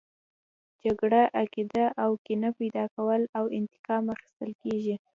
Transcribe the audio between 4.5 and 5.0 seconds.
کیږي